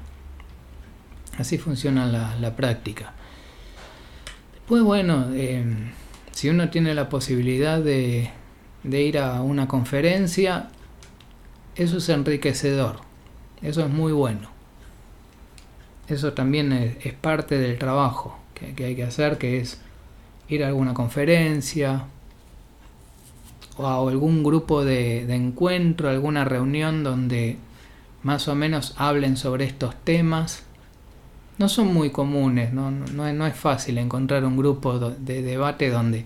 Así 1.38 1.58
funciona 1.58 2.06
la, 2.06 2.56
práctica. 2.56 3.14
Después, 4.54 4.84
bueno, 4.84 5.34
em, 5.34 5.92
si 6.32 6.50
uno 6.50 6.70
tiene 6.70 6.94
la 6.94 7.10
posibilidad 7.10 7.80
de, 7.80 8.32
ir 8.84 9.18
a 9.18 9.42
una 9.42 9.68
conferencia, 9.68 10.70
eso 11.76 11.98
es 11.98 12.10
enriquecedor, 12.10 13.00
eso 13.62 13.84
es 13.84 13.90
muy 13.90 14.12
bueno. 14.12 14.53
Eso 16.08 16.34
también 16.34 16.74
es, 16.74 17.14
parte 17.14 17.58
del 17.58 17.78
trabajo 17.78 18.38
que 18.54 18.86
hay 18.86 18.96
que 18.96 19.04
hacer, 19.04 19.38
que 19.38 19.60
es 19.60 19.80
ir 20.48 20.64
a 20.64 20.68
alguna 20.68 20.94
conferencia 20.94 22.06
o 23.78 23.88
a 23.88 24.10
algún 24.10 24.44
grupo 24.44 24.84
de, 24.86 25.22
encuentro, 25.34 26.10
alguna 26.10 26.46
reunión 26.46 27.04
donde 27.04 27.58
más 28.22 28.48
o 28.48 28.56
menos 28.56 28.94
hablen 28.98 29.38
sobre 29.38 29.66
estos 29.66 29.96
temas. 30.04 30.64
No 31.58 31.70
son 31.70 31.94
muy 31.94 32.10
comunes, 32.10 32.74
no, 32.74 32.92
no, 32.92 33.48
es 33.48 33.56
fácil 33.56 33.98
encontrar 33.98 34.44
un 34.44 34.58
grupo 34.58 34.98
de 35.00 35.42
debate 35.42 35.90
donde 35.90 36.26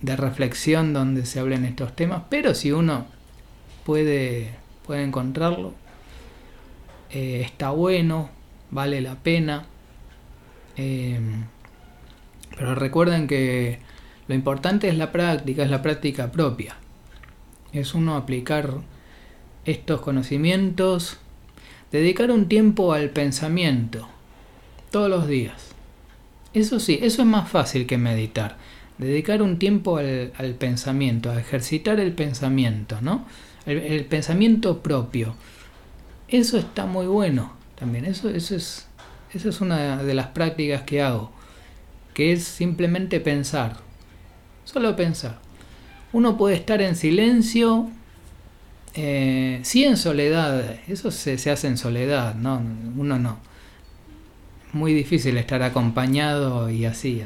de 0.00 0.16
reflexión 0.16 0.92
donde 0.92 1.26
se 1.26 1.38
hablen 1.38 1.64
estos 1.64 1.94
temas, 1.94 2.22
pero 2.28 2.54
si 2.54 2.72
uno 2.72 3.06
puede, 3.84 4.50
puede 4.84 5.04
encontrarlo, 5.04 5.74
eh, 7.12 7.42
está 7.44 7.70
bueno, 7.70 8.30
vale 8.70 9.00
la 9.00 9.16
pena. 9.16 9.66
Eh, 10.76 11.20
pero 12.56 12.74
recuerden 12.74 13.26
que 13.26 13.78
lo 14.28 14.34
importante 14.34 14.88
es 14.88 14.96
la 14.96 15.12
práctica, 15.12 15.62
es 15.62 15.70
la 15.70 15.82
práctica 15.82 16.30
propia. 16.30 16.76
Es 17.72 17.94
uno 17.94 18.16
aplicar 18.16 18.74
estos 19.64 20.00
conocimientos, 20.00 21.18
dedicar 21.90 22.30
un 22.30 22.48
tiempo 22.48 22.92
al 22.92 23.10
pensamiento, 23.10 24.08
todos 24.90 25.08
los 25.08 25.26
días. 25.26 25.72
Eso 26.54 26.80
sí, 26.80 26.98
eso 27.02 27.22
es 27.22 27.28
más 27.28 27.48
fácil 27.48 27.86
que 27.86 27.98
meditar. 27.98 28.56
Dedicar 28.98 29.42
un 29.42 29.58
tiempo 29.58 29.96
al, 29.96 30.54
pensamiento, 30.58 31.30
a 31.30 31.40
ejercitar 31.40 31.98
el 31.98 32.12
pensamiento, 32.12 33.00
¿no? 33.00 33.26
El, 33.64 34.04
pensamiento 34.04 34.82
propio. 34.82 35.34
Eso 36.32 36.58
está 36.58 36.86
muy 36.86 37.06
bueno 37.06 37.52
también. 37.76 38.04
Eso, 38.04 38.28
eso, 38.28 38.56
es, 38.56 38.88
eso 39.32 39.48
es 39.48 39.60
una 39.60 40.02
de 40.02 40.14
las 40.14 40.28
prácticas 40.28 40.82
que 40.82 41.00
hago 41.00 41.30
que 42.14 42.32
es 42.32 42.44
simplemente 42.44 43.20
pensar, 43.20 43.78
solo 44.64 44.94
pensar. 44.96 45.38
Uno 46.12 46.36
puede 46.36 46.56
estar 46.56 46.82
en 46.82 46.94
silencio, 46.94 47.88
eh, 48.94 49.60
sí 49.62 49.84
en 49.84 49.96
soledad, 49.96 50.78
eso 50.88 51.10
se, 51.10 51.34
hace 51.50 51.68
en 51.68 51.78
soledad, 51.78 52.34
¿no? 52.34 52.62
uno 52.96 53.18
no. 53.18 53.38
Muy 54.72 54.94
difícil 54.94 55.36
estar 55.36 55.62
acompañado 55.62 56.70
y 56.70 56.84
así, 56.84 57.22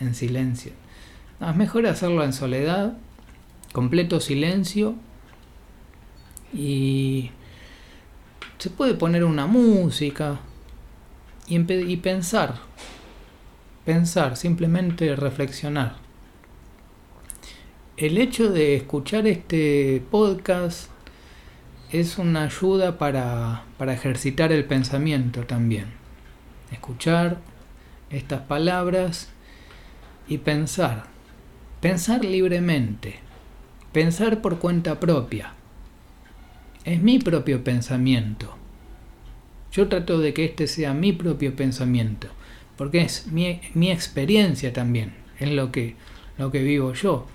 en, 0.00 0.14
silencio. 0.14 0.72
es 1.40 1.56
mejor 1.56 1.86
hacerlo 1.86 2.22
en 2.22 2.32
soledad, 2.32 2.96
completo 3.72 4.20
silencio 4.20 4.94
y 6.52 7.30
se 8.58 8.70
puede 8.70 8.94
poner 8.94 9.24
una 9.24 9.46
música 9.46 10.40
y, 11.46 11.96
pensar 11.96 12.68
pensar, 13.88 14.36
simplemente 14.36 15.16
reflexionar. 15.16 15.94
El 17.96 18.18
hecho 18.18 18.50
de 18.50 18.76
escuchar 18.76 19.26
este 19.26 20.02
podcast 20.10 20.90
es 21.90 22.18
una 22.18 22.42
ayuda 22.42 22.98
para, 22.98 23.64
para 23.78 23.94
ejercitar 23.94 24.52
el 24.52 24.66
pensamiento 24.66 25.44
también. 25.44 25.86
Escuchar 26.70 27.38
estas 28.10 28.42
palabras 28.42 29.30
y 30.28 30.36
pensar. 30.36 31.06
Pensar 31.80 32.26
libremente. 32.26 33.20
Pensar 33.92 34.42
por 34.42 34.58
cuenta 34.58 35.00
propia. 35.00 35.54
Es 36.84 37.02
mi 37.02 37.18
propio 37.18 37.64
pensamiento. 37.64 38.54
Yo 39.72 39.88
trato 39.88 40.18
de 40.18 40.32
que 40.32 40.44
este 40.44 40.66
sea 40.66 40.94
mi 40.94 41.12
propio 41.12 41.54
pensamiento 41.54 42.28
porque 42.78 43.00
es 43.02 43.26
mi, 43.26 43.90
experiencia 43.90 44.72
también, 44.72 45.12
es 45.40 45.50
lo 45.50 45.72
que, 45.72 45.96
lo 46.38 46.52
que 46.52 46.62
vivo 46.62 46.94
yo. 46.94 47.26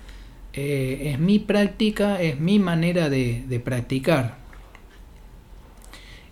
Eh, 0.54 1.12
es 1.12 1.20
mi 1.20 1.38
práctica, 1.38 2.22
es 2.22 2.40
mi 2.40 2.60
manera 2.60 3.10
de, 3.10 3.44
de 3.48 3.60
practicar. 3.60 4.38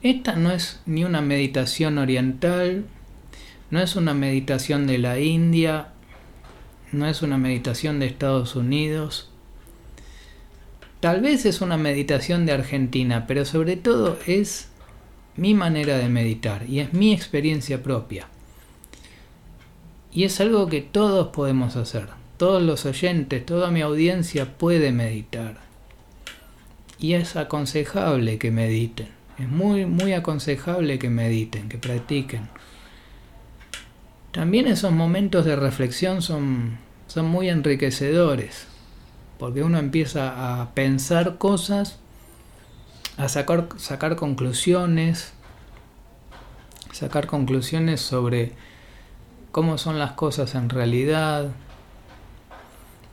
Esta 0.02 0.38
no 0.38 0.52
es 0.52 0.82
ni 0.86 1.04
una 1.04 1.22
meditación 1.22 1.98
oriental, 1.98 2.86
no 3.70 3.82
es 3.82 3.98
una 3.98 4.14
meditación 4.14 4.88
de 4.88 4.98
la 4.98 5.20
India, 5.20 5.90
no 6.94 7.06
es 7.06 7.22
una 7.22 7.38
meditación 7.38 8.00
de 8.00 8.06
Estados 8.06 8.56
Unidos. 8.56 9.30
Tal 11.02 11.20
vez 11.22 11.48
es 11.48 11.62
una 11.62 11.78
meditación 11.78 12.46
de 12.46 12.52
Argentina, 12.52 13.26
pero 13.26 13.44
sobre 13.44 13.76
todo 13.76 14.20
es 14.28 14.70
mi 15.36 15.56
manera 15.56 15.98
de 15.98 16.10
meditar 16.10 16.70
y 16.70 16.80
es 16.80 16.94
mi 16.94 17.12
experiencia 17.12 17.82
propia. 17.82 18.28
Y 20.14 20.26
es 20.26 20.40
algo 20.40 20.68
que 20.68 20.82
todos 20.82 21.30
podemos 21.30 21.76
hacer. 21.76 22.10
Todos 22.38 22.62
los 22.62 22.86
oyentes, 22.86 23.44
toda 23.44 23.72
mi 23.72 23.82
audiencia 23.82 24.60
puede 24.60 24.92
meditar. 24.92 25.58
Y 27.00 27.14
es 27.14 27.36
aconsejable 27.36 28.38
que 28.38 28.52
mediten. 28.52 29.08
Es 29.40 29.50
muy, 29.50 29.88
muy 29.88 30.14
aconsejable 30.14 31.00
que 31.00 31.10
mediten, 31.10 31.68
que 31.68 31.80
practiquen. 31.80 32.48
También 34.32 34.68
esos 34.68 34.92
momentos 34.92 35.46
de 35.46 35.56
reflexión 35.56 36.22
son, 36.22 36.78
son 37.08 37.26
muy 37.26 37.50
enriquecedores. 37.50 38.68
Porque 39.42 39.64
uno 39.64 39.80
empieza 39.80 40.62
a 40.62 40.76
pensar 40.76 41.40
cosas, 41.40 41.98
a 43.18 43.28
sacar, 43.28 44.16
conclusiones, 44.16 45.34
sacar 46.92 47.26
conclusiones 47.26 48.02
sobre 48.02 48.52
cómo 49.52 49.80
son 49.80 49.98
las 49.98 50.12
cosas 50.12 50.54
en 50.54 50.70
realidad. 50.70 51.48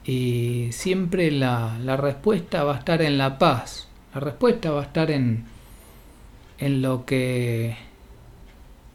Y 0.04 0.68
siempre 0.72 1.30
la, 1.30 1.78
la 1.82 1.96
respuesta 1.96 2.62
va 2.62 2.74
a 2.74 2.78
estar 2.80 3.00
en 3.00 3.16
la 3.16 3.38
paz. 3.38 3.88
La 4.12 4.20
respuesta 4.20 4.70
va 4.70 4.82
a 4.82 4.84
estar 4.84 5.10
en, 5.10 5.46
en 6.58 6.82
lo 6.82 7.06
que 7.06 7.74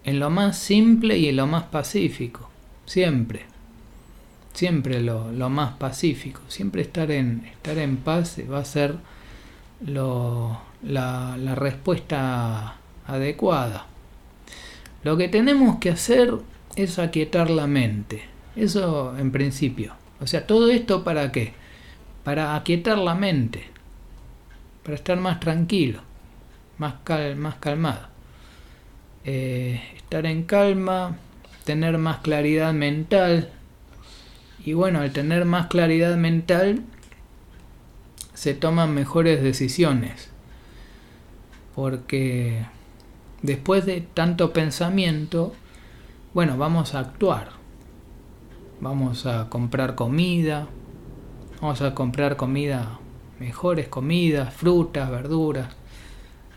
en 0.04 0.20
lo 0.20 0.30
más 0.30 0.56
simple 0.60 1.18
y 1.18 1.30
en 1.30 1.38
lo 1.38 1.48
más 1.48 1.64
pacífico, 1.64 2.52
siempre. 2.86 3.53
Siempre 4.54 5.02
lo, 5.02 5.50
más 5.50 5.74
pacífico, 5.74 6.42
siempre 6.48 6.82
estar 6.84 7.12
en, 7.12 7.46
estar 7.46 7.78
en 7.78 7.98
paz 7.98 8.38
va 8.52 8.60
a 8.60 8.66
ser 8.66 8.96
lo, 9.86 10.60
la, 10.84 11.36
la 11.38 11.56
respuesta 11.56 12.76
adecuada. 13.06 13.88
Lo 15.04 15.18
que 15.18 15.28
tenemos 15.28 15.80
que 15.80 15.90
hacer 15.90 16.34
es 16.76 17.00
aquietar 17.00 17.50
la 17.50 17.68
mente. 17.68 18.24
Eso 18.56 19.18
en 19.18 19.32
principio. 19.32 19.94
O 20.22 20.28
sea, 20.28 20.48
todo 20.48 20.70
esto 20.70 21.04
para 21.04 21.32
qué? 21.32 21.54
Para 22.24 22.56
aquietar 22.56 22.98
la 22.98 23.16
mente. 23.16 23.66
Para 24.84 24.96
estar 24.96 25.20
más 25.20 25.40
tranquilo. 25.40 26.02
Más, 26.78 26.96
más 27.36 27.56
calmado. 27.56 28.08
Eh, 29.26 29.82
estar 29.98 30.26
en 30.26 30.44
calma. 30.44 31.18
Tener 31.66 31.98
más 31.98 32.20
claridad 32.20 32.74
mental. 32.74 33.52
Y 34.66 34.74
bueno, 34.74 35.00
al 35.00 35.12
tener 35.12 35.46
más 35.46 35.68
claridad 35.68 36.16
mental 36.16 36.84
se 38.34 38.54
toman 38.54 38.94
mejores 38.94 39.44
decisiones. 39.44 40.30
Porque 41.76 42.66
después 43.42 43.86
de 43.86 44.02
tanto 44.02 44.54
pensamiento, 44.54 45.54
bueno, 46.34 46.58
vamos 46.58 46.96
a 46.96 47.00
actuar. 47.00 47.50
Vamos 48.80 49.26
a 49.26 49.50
comprar 49.50 49.96
comida. 49.96 50.68
Vamos 51.62 51.82
a 51.82 51.96
comprar 51.96 52.36
comida, 52.36 53.00
mejores 53.40 53.88
comidas, 53.88 54.54
frutas, 54.54 55.10
verduras, 55.10 55.74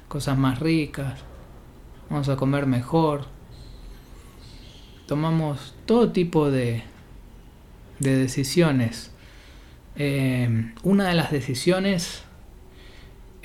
cosas 0.09 0.37
más 0.37 0.59
ricas. 0.59 1.21
Vamos 2.11 2.29
a 2.29 2.35
comer 2.35 2.67
mejor. 2.67 3.27
Tomamos 5.07 5.77
todo 5.87 6.11
tipo 6.11 6.51
de, 6.51 6.83
de 7.99 8.17
decisiones. 8.17 9.11
Eh, 9.97 10.73
una 10.83 11.09
de 11.09 11.15
las 11.15 11.31
decisiones 11.31 12.27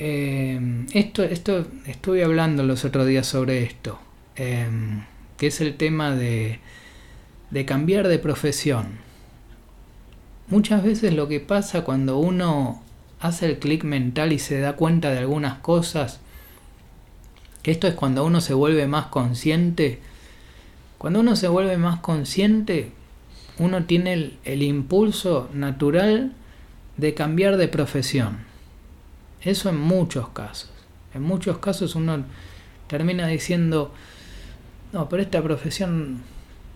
eh, 0.03 0.59
esto, 0.93 1.21
esto 1.21 1.67
estuve 1.85 2.23
hablando 2.23 2.63
los 2.63 2.85
otros 2.85 3.05
días 3.05 3.27
sobre 3.27 3.61
esto, 3.61 3.99
eh, 4.35 4.67
que 5.37 5.45
es 5.45 5.61
el 5.61 5.77
tema 5.77 6.15
de, 6.15 6.59
de 7.51 7.65
cambiar 7.65 8.07
de 8.07 8.17
profesión. 8.17 8.97
Muchas 10.47 10.83
veces 10.83 11.13
lo 11.13 11.27
que 11.27 11.39
pasa 11.39 11.83
cuando 11.83 12.17
uno 12.17 12.81
hace 13.19 13.45
el 13.45 13.59
clic 13.59 13.83
mental 13.83 14.33
y 14.33 14.39
se 14.39 14.59
da 14.59 14.75
cuenta 14.75 15.11
de 15.11 15.19
algunas 15.19 15.59
cosas, 15.59 16.19
que 17.61 17.69
esto 17.69 17.87
es 17.87 17.93
cuando 17.93 18.25
uno 18.25 18.41
se 18.41 18.55
vuelve 18.55 18.87
más 18.87 19.05
consciente, 19.05 19.99
cuando 20.97 21.19
uno 21.19 21.35
se 21.35 21.47
vuelve 21.47 21.77
más 21.77 21.99
consciente, 21.99 22.91
uno 23.61 23.85
tiene 23.85 24.31
el, 24.43 24.63
impulso 24.63 25.47
natural 25.53 26.33
de 26.97 27.13
cambiar 27.13 27.57
de 27.57 27.67
profesión. 27.67 28.39
Eso 29.43 29.69
en 29.69 29.77
muchos 29.77 30.29
casos. 30.29 30.71
En 31.13 31.21
muchos 31.21 31.59
casos 31.59 31.93
uno 31.93 32.23
termina 32.87 33.27
diciendo, 33.27 33.93
no, 34.93 35.09
pero 35.09 35.21
esta 35.21 35.43
profesión, 35.43 36.23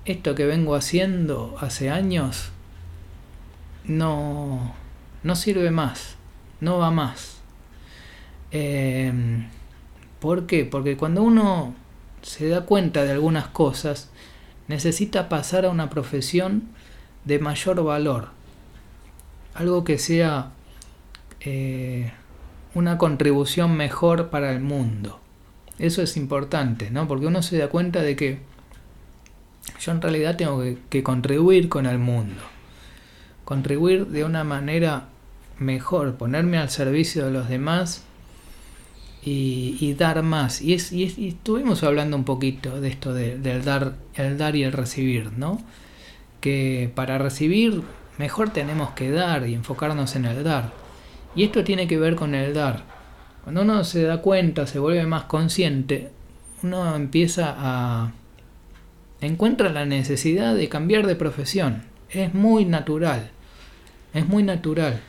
esto 0.06 0.36
que 0.36 0.46
vengo 0.46 0.76
haciendo 0.76 1.58
hace 1.60 1.90
años, 1.90 2.52
no, 3.86 4.76
no 5.24 5.36
sirve 5.36 5.72
más, 5.72 6.18
no 6.62 6.78
va 6.78 6.92
más. 6.92 7.40
Em, 8.52 9.48
¿Por 10.20 10.46
qué? 10.46 10.66
Porque 10.66 10.98
cuando 10.98 11.24
uno 11.24 11.74
se 12.22 12.48
da 12.48 12.62
cuenta 12.66 13.04
de 13.04 13.12
algunas 13.12 13.48
cosas, 13.48 14.12
necesita 14.68 15.30
pasar 15.30 15.66
a 15.66 15.70
una 15.70 15.90
profesión 15.90 16.75
de 17.26 17.40
mayor 17.40 17.84
valor. 17.84 18.30
Algo 19.54 19.84
que 19.84 19.98
sea 19.98 20.52
eh, 21.42 22.12
una 22.74 22.98
contribución 22.98 23.76
mejor 23.76 24.30
para 24.30 24.52
el 24.52 24.62
mundo. 24.62 25.20
Eso 25.78 26.02
es 26.02 26.16
importante, 26.18 26.90
¿no? 26.90 27.08
Porque 27.08 27.28
uno 27.28 27.42
se 27.42 27.58
da 27.58 27.68
cuenta 27.68 28.02
de 28.02 28.16
que 28.16 28.40
yo 29.80 29.92
en 29.92 30.02
realidad 30.02 30.38
tengo 30.38 30.64
que, 30.90 31.04
contribuir 31.04 31.70
con 31.70 31.86
el 31.86 32.00
mundo. 32.00 32.42
Contribuir 33.44 34.08
de 34.08 34.24
una 34.24 34.44
manera 34.44 35.10
mejor, 35.60 36.16
ponerme 36.16 36.58
al 36.58 36.70
servicio 36.70 37.26
de 37.26 37.32
los 37.32 37.50
demás 37.50 38.04
y, 39.24 39.94
dar 39.98 40.22
más. 40.24 40.62
Y, 40.62 40.74
es, 40.74 40.92
y, 40.92 41.28
estuvimos 41.28 41.84
hablando 41.84 42.16
un 42.16 42.26
poquito 42.26 42.80
de 42.80 42.90
esto 42.90 43.14
del 43.14 43.64
dar, 43.64 43.96
el 44.16 44.38
dar 44.38 44.56
y 44.56 44.64
el 44.64 44.72
recibir, 44.72 45.32
¿no? 45.34 45.62
Que 46.46 46.92
para 46.94 47.18
recibir 47.18 47.82
mejor 48.20 48.52
tenemos 48.52 48.92
que 48.92 49.10
dar 49.10 49.50
y 49.50 49.56
enfocarnos 49.56 50.16
en 50.16 50.26
el 50.26 50.44
dar. 50.44 50.74
Y 51.36 51.44
esto 51.44 51.64
tiene 51.64 51.88
que 51.88 51.98
ver 51.98 52.16
con 52.16 52.36
el 52.36 52.54
dar. 52.54 52.84
Cuando 53.44 53.64
uno 53.64 53.84
se 53.84 54.04
da 54.04 54.22
cuenta, 54.22 54.68
se 54.68 54.78
vuelve 54.78 55.08
más 55.08 55.24
consciente, 55.24 56.12
uno 56.62 56.96
empieza 56.96 57.56
a... 57.58 58.12
encuentra 59.22 59.70
la 59.70 59.88
necesidad 59.88 60.54
de 60.54 60.70
cambiar 60.70 61.08
de 61.08 61.16
profesión. 61.16 61.82
Es 62.12 62.36
muy 62.36 62.64
natural. 62.64 63.32
Es 64.14 64.28
muy 64.28 64.44
natural. 64.44 65.02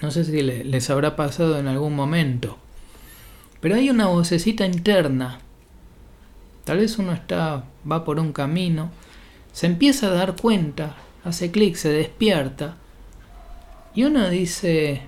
No 0.00 0.10
sé 0.10 0.24
si 0.24 0.40
les 0.40 0.88
habrá 0.88 1.16
pasado 1.16 1.58
en 1.58 1.68
algún 1.68 1.94
momento. 1.94 2.56
Pero 3.60 3.74
hay 3.74 3.90
una 3.90 4.06
vocecita 4.06 4.64
interna. 4.64 5.40
Tal 6.64 6.78
vez 6.78 6.98
uno 6.98 7.12
está, 7.12 7.64
va 7.90 8.06
por 8.06 8.18
un 8.18 8.32
camino, 8.32 8.90
se 9.52 9.66
empieza 9.66 10.08
a 10.08 10.14
dar 10.14 10.36
cuenta, 10.36 10.96
hace 11.24 11.50
clic, 11.50 11.76
se 11.76 11.90
despierta 11.90 12.76
y 13.94 14.04
uno 14.04 14.30
dice, 14.30 15.02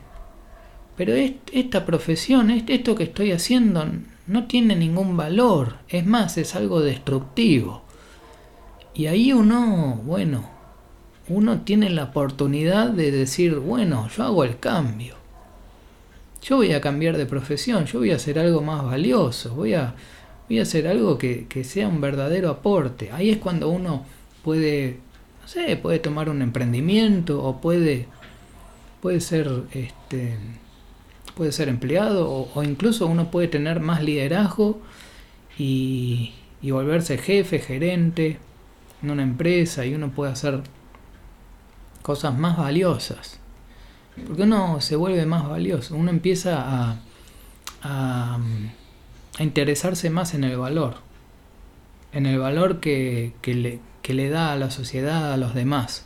pero 0.96 1.14
esta 1.14 1.86
profesión, 1.86 2.50
esto 2.50 2.94
que 2.94 3.04
estoy 3.04 3.32
haciendo 3.32 3.86
no 4.26 4.46
tiene 4.46 4.76
ningún 4.76 5.16
valor, 5.16 5.76
es 5.88 6.04
más, 6.04 6.36
es 6.36 6.54
algo 6.54 6.80
destructivo. 6.80 7.82
Y 8.94 9.06
ahí 9.06 9.32
uno, 9.32 10.00
bueno, 10.04 10.48
uno 11.28 11.62
tiene 11.62 11.88
la 11.90 12.04
oportunidad 12.04 12.90
de 12.90 13.10
decir, 13.10 13.56
bueno, 13.56 14.08
yo 14.14 14.24
hago 14.24 14.44
el 14.44 14.58
cambio. 14.58 15.14
Yo 16.42 16.56
voy 16.56 16.72
a 16.72 16.80
cambiar 16.82 17.16
de 17.16 17.24
profesión, 17.24 17.86
yo 17.86 18.00
voy 18.00 18.10
a 18.10 18.16
hacer 18.16 18.38
algo 18.38 18.60
más 18.60 18.84
valioso, 18.84 19.54
voy 19.54 19.72
a, 19.72 19.94
hacer 20.60 20.86
algo 20.86 21.16
que 21.16 21.64
sea 21.64 21.88
un 21.88 22.02
verdadero 22.02 22.50
aporte. 22.50 23.10
Ahí 23.10 23.30
es 23.30 23.38
cuando 23.38 23.70
uno 23.70 24.04
puede, 24.44 24.98
no 25.42 25.48
sé, 25.48 25.76
puede 25.76 25.98
tomar 25.98 26.28
un 26.28 26.42
emprendimiento 26.42 27.42
o 27.42 27.60
puede 27.60 28.06
puede 29.00 29.20
ser 29.20 29.50
este 29.72 30.38
puede 31.34 31.52
ser 31.52 31.68
empleado 31.68 32.30
o, 32.30 32.62
incluso 32.62 33.06
uno 33.06 33.30
puede 33.30 33.48
tener 33.48 33.80
más 33.80 34.02
liderazgo 34.02 34.80
y, 35.58 36.32
y, 36.62 36.70
volverse 36.70 37.18
jefe, 37.18 37.58
gerente 37.58 38.38
en 39.02 39.10
una 39.10 39.22
empresa 39.22 39.84
y 39.84 39.94
uno 39.94 40.10
puede 40.10 40.32
hacer 40.32 40.62
cosas 42.02 42.38
más 42.38 42.56
valiosas. 42.56 43.40
Porque 44.26 44.42
uno 44.42 44.80
se 44.80 44.96
vuelve 44.96 45.26
más 45.26 45.48
valioso, 45.48 45.96
uno 45.96 46.10
empieza 46.10 46.60
a, 46.62 47.00
a, 47.82 48.38
a 49.38 49.42
interesarse 49.42 50.08
más 50.10 50.34
en 50.34 50.44
el 50.44 50.56
valor, 50.56 50.96
en 52.12 52.26
el 52.26 52.38
valor 52.38 52.78
que, 52.78 53.32
que, 53.42 53.54
le, 53.54 53.80
que 54.04 54.12
le 54.12 54.28
da 54.28 54.52
a 54.52 54.56
la 54.56 54.70
sociedad, 54.70 55.32
a 55.32 55.38
los 55.38 55.54
demás. 55.54 56.04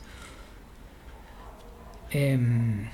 Em, 2.12 2.90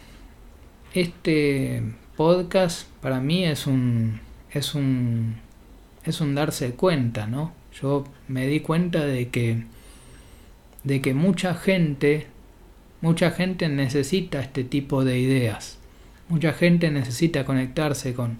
este 0.95 1.83
podcast 2.17 2.88
para 3.03 3.21
mí 3.21 3.45
es 3.45 3.67
un, 3.67 4.23
es 4.51 4.75
un, 4.75 5.37
es 6.05 6.23
un 6.23 6.35
darse 6.35 6.71
cuenta, 6.71 7.27
¿no? 7.27 7.53
Yo 7.79 8.05
me 8.29 8.47
di 8.47 8.61
cuenta 8.61 9.05
de 9.05 9.29
que, 9.29 9.64
de 10.85 11.03
que 11.03 11.12
mucha 11.12 11.55
gente, 11.55 12.27
mucha 13.03 13.31
gente 13.31 13.69
necesita 13.69 14.40
este 14.40 14.64
tipo 14.64 15.05
de 15.05 15.19
ideas. 15.19 15.79
Mucha 16.31 16.55
gente 16.55 16.90
necesita 16.90 17.45
conectarse 17.45 18.14
con, 18.14 18.38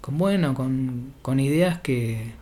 con 0.00 0.16
bueno, 0.16 0.54
con, 0.54 1.12
con 1.20 1.40
ideas 1.40 1.78
que, 1.80 2.32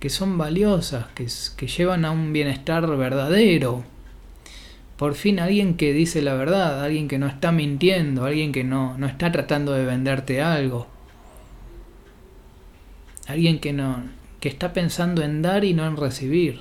que 0.00 0.10
son 0.10 0.38
valiosas, 0.38 1.06
que, 1.14 1.26
que 1.56 1.66
llevan 1.66 2.04
a 2.04 2.10
un 2.10 2.32
bienestar 2.32 2.86
verdadero, 2.96 3.84
por 4.98 5.14
fin 5.14 5.38
alguien 5.38 5.76
que 5.76 5.92
dice 5.92 6.22
la 6.22 6.34
verdad, 6.34 6.84
alguien 6.84 7.06
que 7.06 7.20
no 7.20 7.28
está 7.28 7.52
mintiendo, 7.52 8.24
alguien 8.24 8.50
que 8.50 8.64
no, 8.64 8.98
no 8.98 9.06
está 9.06 9.30
tratando 9.30 9.72
de 9.72 9.84
venderte 9.84 10.42
algo. 10.42 10.88
Alguien 13.28 13.60
que 13.60 13.72
no 13.72 14.02
que 14.40 14.48
está 14.48 14.72
pensando 14.72 15.22
en 15.22 15.40
dar 15.40 15.64
y 15.64 15.72
no 15.72 15.86
en 15.86 15.96
recibir. 15.96 16.60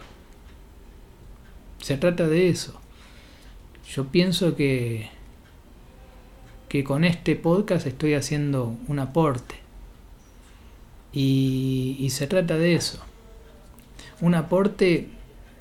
Se 1.80 1.97
trata 1.97 2.28
de 2.28 2.50
eso. 2.50 2.80
Yo 3.89 4.10
pienso 4.10 4.56
que 4.56 5.10
que 6.69 6.84
con 6.84 7.06
este 7.06 7.36
podcast 7.36 7.88
estoy 7.88 8.13
haciendo 8.13 8.78
un 8.88 9.00
aporte. 9.00 9.56
Y, 11.12 11.95
y 12.00 12.12
se 12.12 12.28
trata 12.28 12.58
de 12.58 12.76
eso. 12.76 13.07
Un 14.21 14.36
aporte 14.36 15.10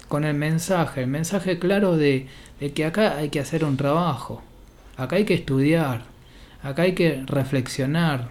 con 0.09 0.25
el 0.25 0.35
mensaje, 0.35 1.03
el 1.03 1.09
mensaje 1.09 1.59
claro 1.59 1.97
de, 1.97 2.29
que 2.75 2.85
acá 2.85 3.17
hay 3.17 3.29
que 3.29 3.41
hacer 3.41 3.65
un 3.65 3.77
trabajo, 3.77 4.43
acá 4.97 5.17
hay 5.17 5.25
que 5.25 5.35
estudiar, 5.35 6.05
acá 6.63 6.83
hay 6.83 6.95
que 6.95 7.23
reflexionar, 7.27 8.31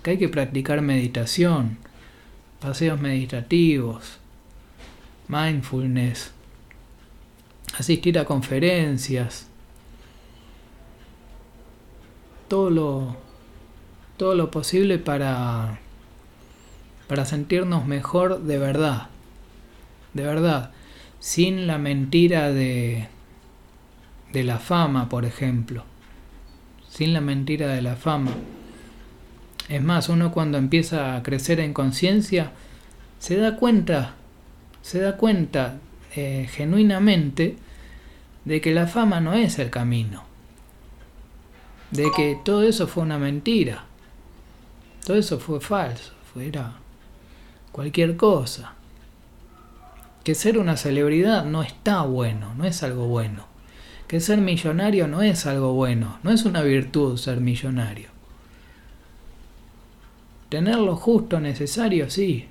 acá 0.00 0.10
hay 0.10 0.18
que 0.18 0.28
practicar 0.28 0.82
meditación, 0.82 1.78
paseos 2.60 3.00
meditativos, 3.00 4.18
mindfulness, 5.28 6.32
asistir 7.78 8.18
a 8.18 8.24
conferencias, 8.24 9.46
todo 12.48 12.68
lo, 12.68 13.16
todo 14.16 14.34
lo 14.34 14.50
posible 14.50 14.98
para, 14.98 15.78
para 17.08 17.24
sentirnos 17.24 17.86
mejor 17.86 18.42
de 18.42 18.58
verdad, 18.58 19.08
de 20.14 20.22
verdad, 20.24 20.70
sin 21.20 21.66
la 21.66 21.78
mentira 21.78 22.52
de, 22.52 23.08
de 24.32 24.44
la 24.44 24.58
fama, 24.58 25.08
por 25.08 25.24
ejemplo, 25.24 25.84
sin 26.88 27.12
la 27.12 27.20
mentira 27.20 27.68
de 27.68 27.82
la 27.82 27.96
fama. 27.96 28.32
Es 29.68 29.82
más, 29.82 30.08
uno 30.08 30.32
cuando 30.32 30.58
empieza 30.58 31.16
a 31.16 31.22
crecer 31.22 31.60
en 31.60 31.72
conciencia, 31.72 32.52
se 33.18 33.36
da 33.36 33.56
cuenta, 33.56 34.14
se 34.82 35.00
da 35.00 35.16
cuenta 35.16 35.78
eh, 36.14 36.48
genuinamente 36.50 37.56
de 38.44 38.60
que 38.60 38.72
la 38.72 38.86
fama 38.86 39.20
no 39.20 39.34
es 39.34 39.58
el 39.58 39.70
camino 39.70 40.32
de 41.92 42.10
que 42.16 42.38
todo 42.42 42.62
eso 42.62 42.88
fue 42.88 43.04
una 43.04 43.18
mentira. 43.18 43.84
Todo 45.04 45.16
eso 45.16 45.38
fue 45.38 45.60
falso, 45.60 46.12
fuera 46.32 46.78
cualquier 47.70 48.16
cosa. 48.16 48.74
Que 50.24 50.34
ser 50.34 50.58
una 50.58 50.76
celebridad 50.76 51.44
no 51.44 51.62
está 51.62 52.02
bueno, 52.02 52.54
no 52.54 52.64
es 52.64 52.82
algo 52.82 53.06
bueno. 53.06 53.46
Que 54.06 54.20
ser 54.20 54.38
millonario 54.38 55.08
no 55.08 55.22
es 55.22 55.46
algo 55.46 55.72
bueno, 55.72 56.18
no 56.22 56.30
es 56.30 56.44
una 56.44 56.62
virtud 56.62 57.16
ser 57.16 57.40
millonario. 57.40 58.08
Tener 60.48 60.76
lo 60.76 60.96
justo 60.96 61.40
necesario, 61.40 62.10
sí. 62.10 62.46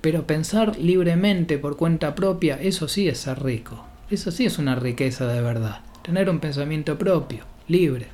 Pero 0.00 0.26
pensar 0.26 0.76
libremente 0.76 1.56
por 1.56 1.76
cuenta 1.76 2.14
propia, 2.14 2.60
eso 2.60 2.88
sí 2.88 3.08
es 3.08 3.18
ser 3.18 3.42
rico. 3.42 3.84
Eso 4.10 4.30
sí 4.30 4.44
es 4.44 4.58
una 4.58 4.74
riqueza 4.74 5.26
de 5.26 5.40
verdad. 5.40 5.80
Tener 6.02 6.28
un 6.28 6.40
pensamiento 6.40 6.98
propio 6.98 7.44
libre. 7.68 8.08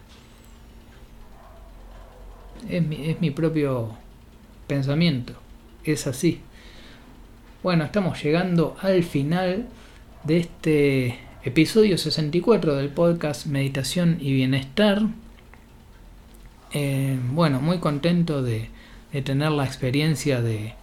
Es 2.69 2.87
mi, 2.87 3.09
es 3.09 3.21
mi 3.21 3.31
propio 3.31 3.93
pensamiento, 4.67 5.35
es 5.85 6.07
así. 6.07 6.41
Bueno, 7.65 7.85
estamos 7.85 8.23
llegando 8.23 8.77
al 8.83 9.03
final 9.03 9.65
de 10.25 10.37
este 10.37 11.19
episodio 11.45 11.97
64 11.97 12.77
del 12.77 12.91
podcast 12.91 13.47
Meditación 13.47 14.19
y 14.21 14.35
Bienestar. 14.35 15.01
Eh, 16.75 17.19
bueno, 17.31 17.63
muy 17.63 17.79
contento 17.79 18.43
de, 18.43 18.69
tener 19.25 19.51
la 19.51 19.65
experiencia 19.65 20.43
de, 20.43 20.75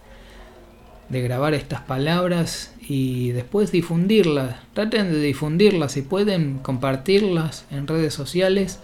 de 1.08 1.22
grabar 1.22 1.54
estas 1.54 1.82
palabras 1.82 2.74
y 2.80 3.30
después 3.30 3.70
difundirlas. 3.70 4.56
Traten 4.74 5.12
de 5.12 5.20
difundirlas 5.20 5.96
y 5.96 6.02
pueden 6.02 6.58
compartirlas 6.58 7.64
en 7.70 7.86
redes 7.86 8.12
sociales. 8.12 8.80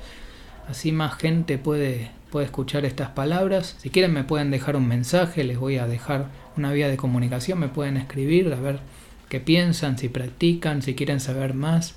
Así 0.69 0.93
más 0.93 1.17
gente 1.17 1.59
puede, 1.59 2.13
puede 2.31 2.47
escuchar 2.47 2.85
estas 2.85 3.09
palabras. 3.09 3.75
Si 3.81 3.91
quieren 3.91 4.13
me 4.13 4.23
pueden 4.23 4.53
dejar 4.53 4.77
un 4.77 4.87
mensaje, 4.87 5.43
les 5.43 5.59
voy 5.59 5.79
a 5.79 5.89
dejar 5.89 6.29
una 6.59 6.73
vía 6.73 6.89
de 6.89 6.97
comunicación, 6.97 7.59
me 7.59 7.69
pueden 7.69 7.97
escribir 7.97 8.53
a 8.53 8.61
ver 8.61 8.81
qué 9.29 9.41
piensan, 9.41 9.97
si 9.99 10.09
practican, 10.09 10.83
si 10.83 10.95
quieren 10.95 11.21
saber 11.21 11.55
más, 11.55 11.95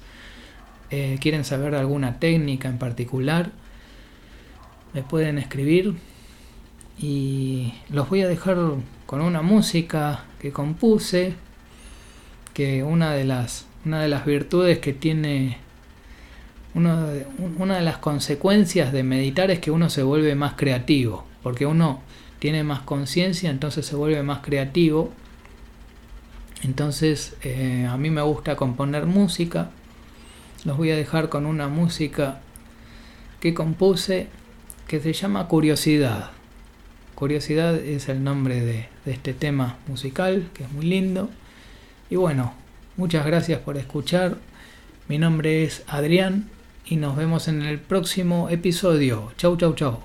eh, 0.89 1.17
quieren 1.19 1.43
saber 1.43 1.75
alguna 1.75 2.19
técnica 2.19 2.69
en 2.69 2.77
particular. 2.77 3.51
Me 4.93 5.03
pueden 5.03 5.37
escribir 5.37 5.95
y 6.99 7.73
los 7.89 8.09
voy 8.09 8.21
a 8.21 8.27
dejar 8.27 8.57
con 9.05 9.21
una 9.21 9.41
música 9.41 10.25
que 10.39 10.51
compuse, 10.51 11.33
que 12.53 12.83
una 12.83 13.13
de 13.13 13.23
las, 13.23 13.65
una 13.85 14.01
de 14.01 14.09
las 14.09 14.25
virtudes 14.25 14.79
que 14.79 14.93
tiene, 14.93 15.57
una 16.73 17.07
de, 17.07 17.25
una 17.57 17.77
de 17.77 17.81
las 17.81 17.97
consecuencias 17.97 18.91
de 18.91 19.03
meditar 19.03 19.49
es 19.49 19.59
que 19.59 19.71
uno 19.71 19.89
se 19.89 20.03
vuelve 20.03 20.35
más 20.35 20.53
creativo, 20.53 21.25
porque 21.41 21.65
uno 21.65 22.01
tiene 22.41 22.63
más 22.63 22.79
conciencia, 22.79 23.51
entonces 23.51 23.85
se 23.85 23.95
vuelve 23.95 24.23
más 24.23 24.39
creativo. 24.39 25.13
Entonces 26.63 27.35
eh, 27.43 27.85
a 27.87 27.97
mí 27.97 28.09
me 28.09 28.23
gusta 28.23 28.55
componer 28.55 29.05
música. 29.05 29.69
Los 30.65 30.75
voy 30.75 30.89
a 30.89 30.95
dejar 30.95 31.29
con 31.29 31.45
una 31.45 31.67
música 31.67 32.41
que 33.41 33.53
compuse 33.53 34.27
que 34.87 34.99
se 34.99 35.13
llama 35.13 35.47
Curiosidad. 35.47 36.31
Curiosidad 37.13 37.75
es 37.75 38.09
el 38.09 38.23
nombre 38.23 38.59
de, 38.61 38.89
de 39.05 39.11
este 39.11 39.35
tema 39.35 39.77
musical, 39.85 40.49
que 40.55 40.63
es 40.63 40.71
muy 40.71 40.87
lindo. 40.87 41.29
Y 42.09 42.15
bueno, 42.15 42.55
muchas 42.97 43.23
gracias 43.23 43.59
por 43.59 43.77
escuchar. 43.77 44.39
Mi 45.07 45.19
nombre 45.19 45.63
es 45.63 45.83
Adrián 45.85 46.49
y 46.87 46.95
nos 46.95 47.15
vemos 47.15 47.47
en 47.47 47.61
el 47.61 47.77
próximo 47.77 48.49
episodio. 48.49 49.31
Chau, 49.37 49.57
chau, 49.57 49.75
chau. 49.75 49.99